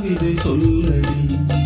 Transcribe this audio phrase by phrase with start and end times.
[0.00, 1.59] எனும் கவிதை சொல்லடி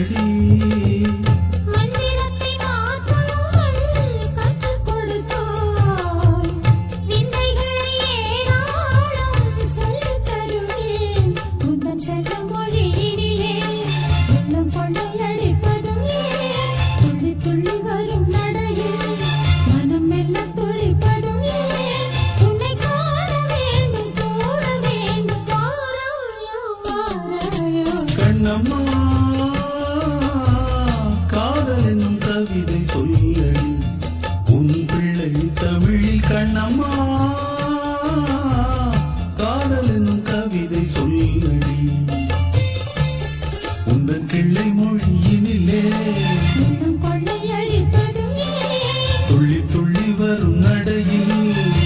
[0.00, 0.87] வழி
[50.88, 51.77] 的阴影。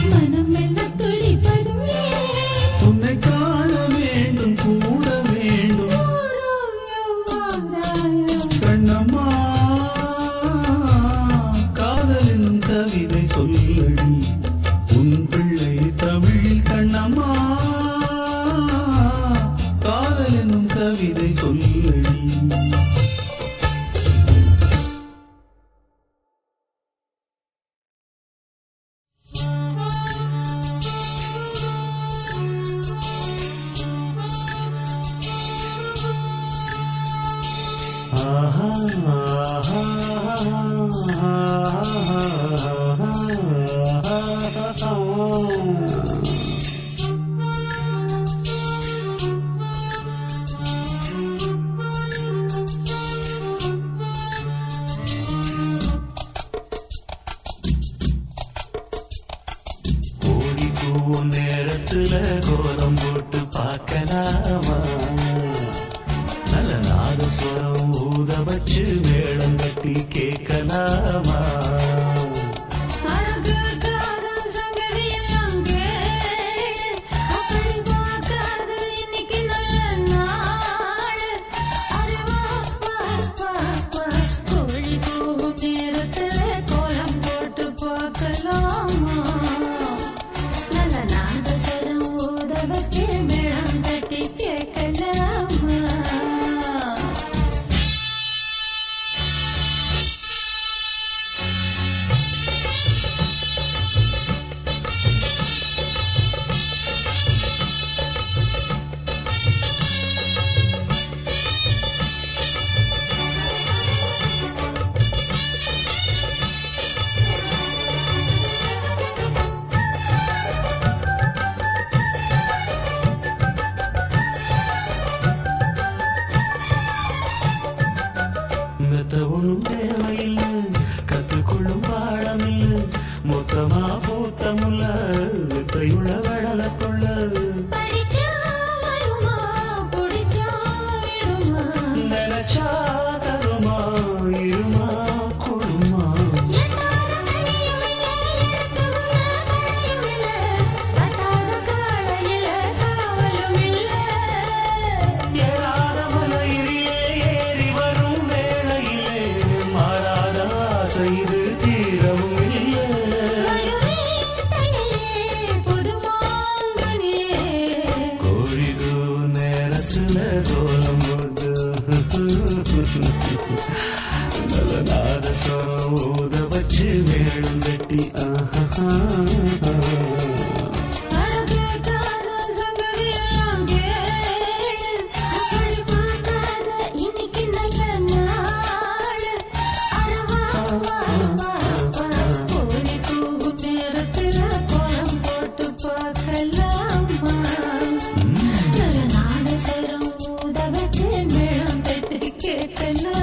[202.80, 203.21] And another.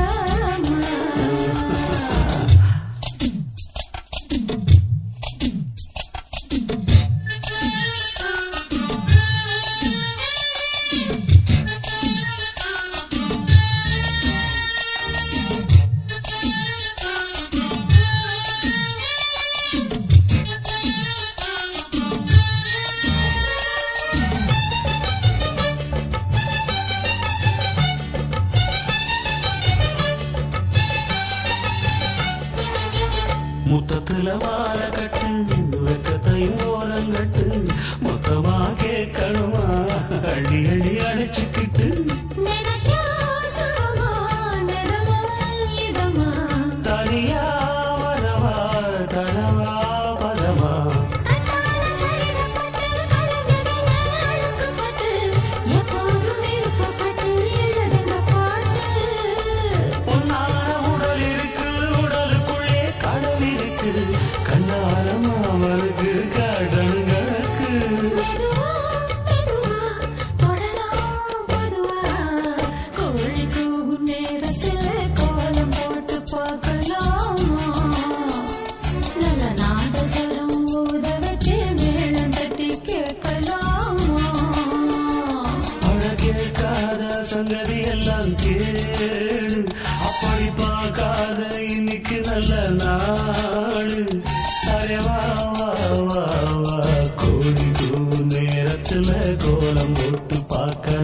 [50.19, 50.88] para amar.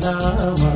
[0.01, 0.74] Rama.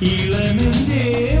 [0.00, 1.37] healing indeed.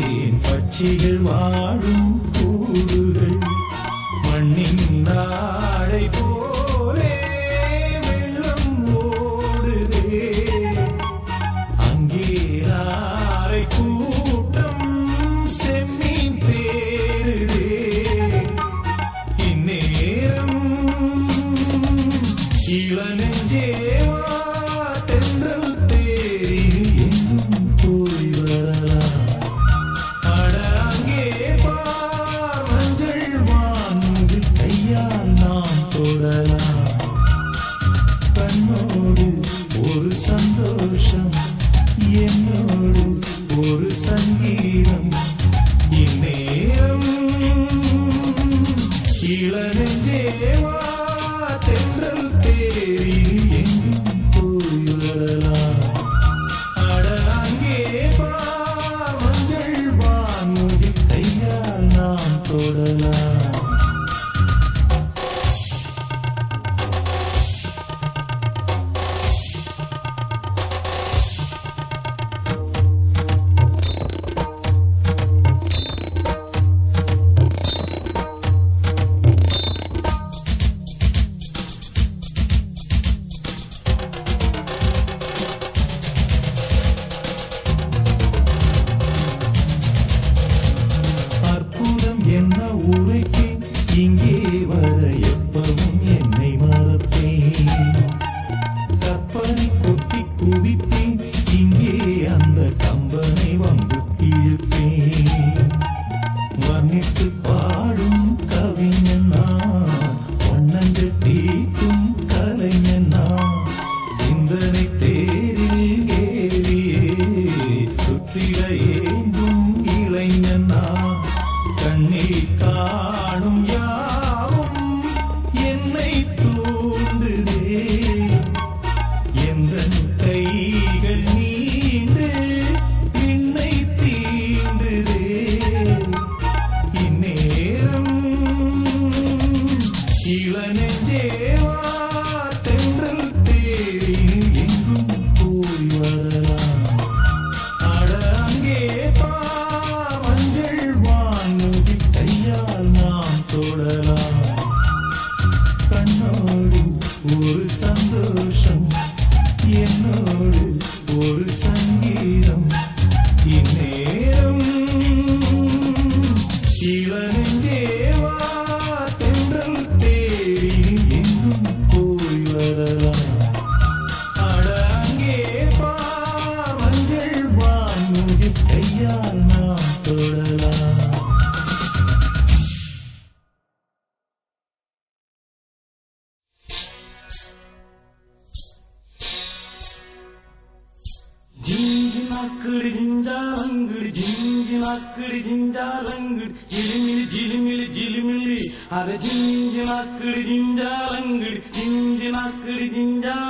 [0.00, 3.37] தேன் பட்சிகள் வாடும் கூடுகள்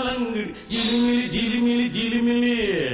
[0.08, 2.87] Dilimili dilimili dilimili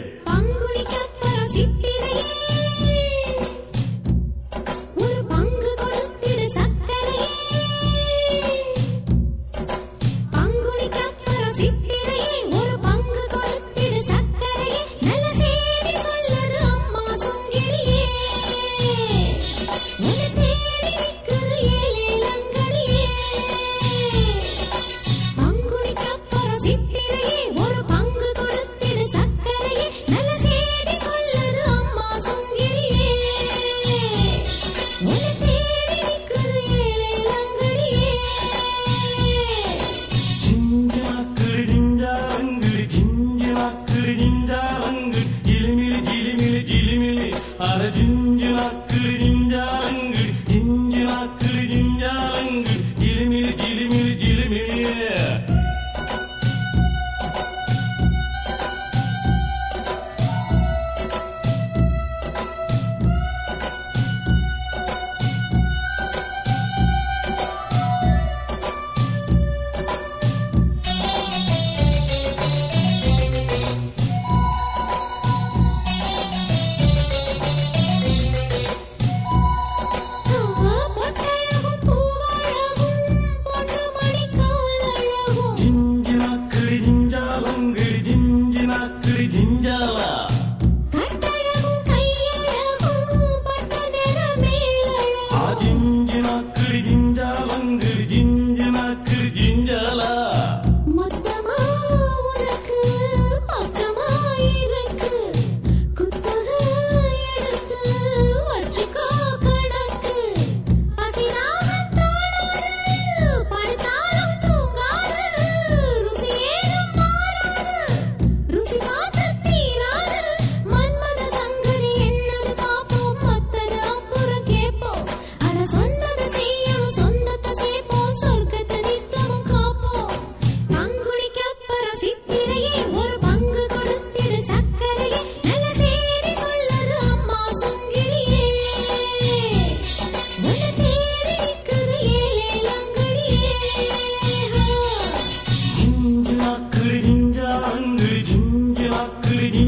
[47.94, 49.33] cıncınak kırıncı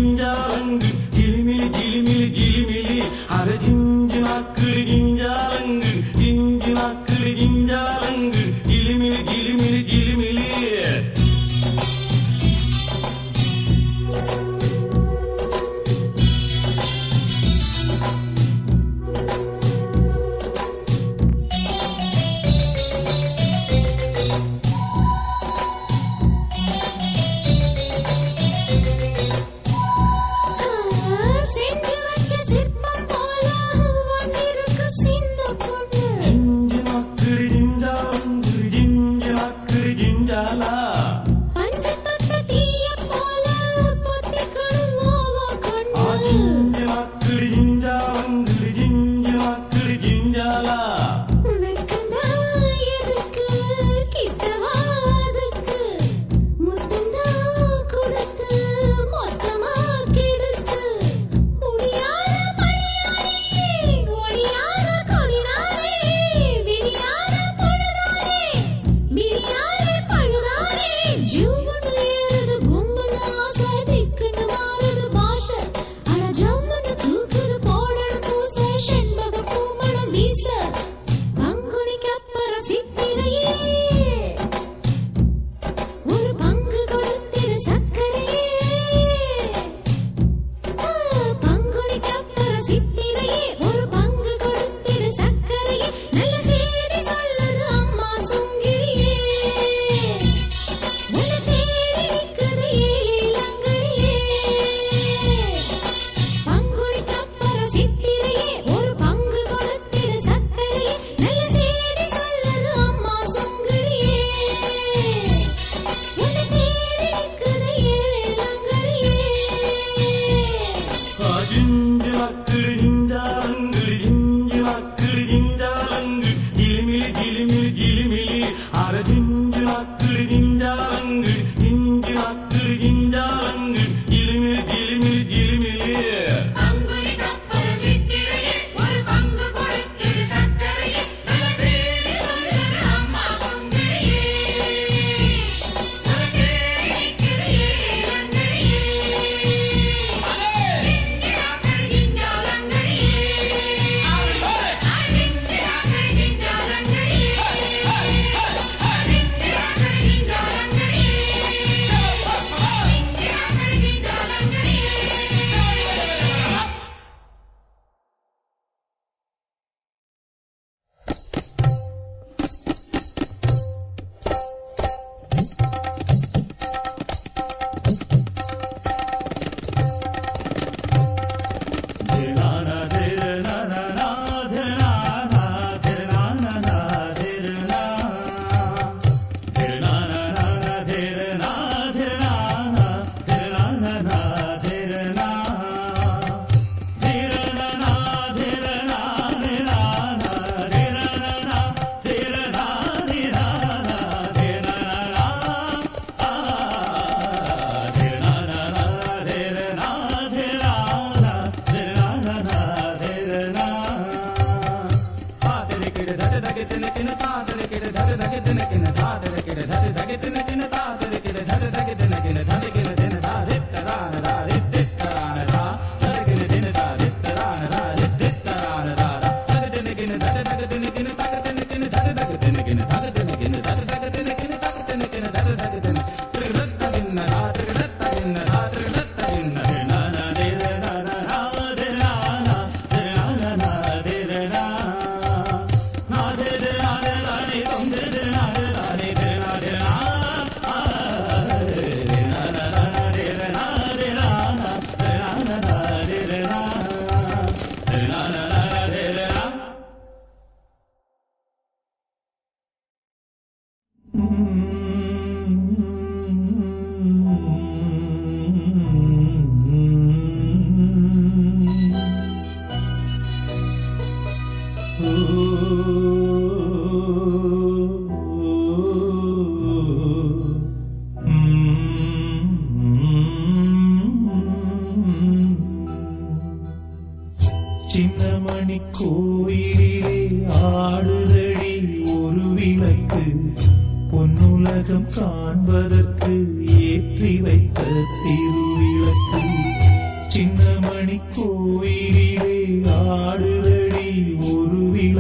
[0.06, 2.75] Dindarın dil, dilmil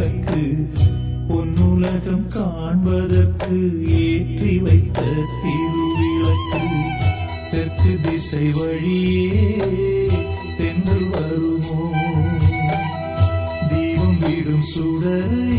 [0.06, 0.70] வைத்து
[1.28, 3.56] பொன்னுலகம் காண்பதற்கு
[3.88, 5.02] ஏற்றி வைத்த
[5.42, 6.62] திருவிளக்கு.
[7.50, 9.70] தெற்கு திசை வழியே
[10.58, 11.90] தென்று வருமோ?
[13.68, 15.55] தீபம் விடும் சுடரே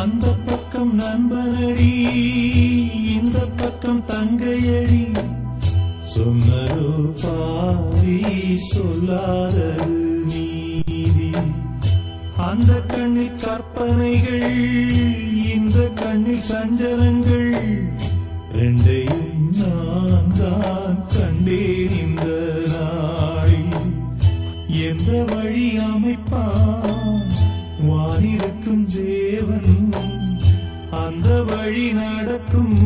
[0.00, 1.94] அந்த பக்கம் நண்பரடி
[3.14, 5.02] இந்த பக்கம் தங்கையடி.
[6.14, 8.16] சொன்னரோ பாவி
[8.56, 9.88] சொல்லாதது
[10.30, 11.30] நீதி.
[12.48, 14.58] அந்த கண்ணில் கற்பனைகள்
[15.54, 17.52] இந்த கண்ணில் சஞ்சலங்கள்
[18.58, 19.28] ரெண்டையும்
[19.60, 22.24] நான் தான் கண்டேன் இந்த
[22.72, 23.76] நாளில்.
[24.88, 27.28] எந்த வழி அமைப்பான்?
[27.88, 29.79] வானிருக்கும் தேவன்
[31.70, 32.78] வழி நடக்கும்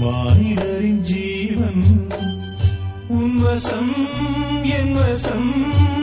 [0.00, 1.82] மானிடரின் ஜீவன்.
[3.08, 3.90] உன் வசம்
[4.62, 5.96] என் வசம்.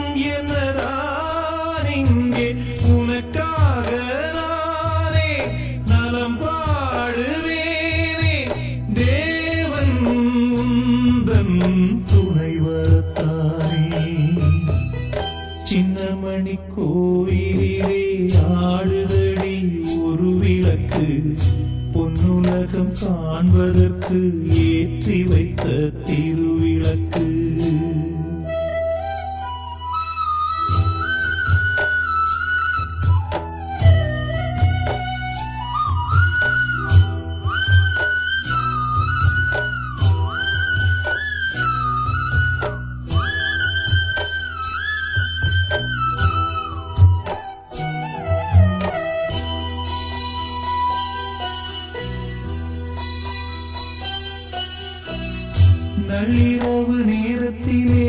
[56.10, 58.08] நள்ளிரவு நேரத்திலே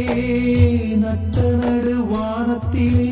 [1.03, 3.11] நட்ட நடுவானத்திலே